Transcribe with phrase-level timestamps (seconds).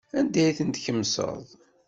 [0.19, 1.43] Anda ay tent-tkemseḍ?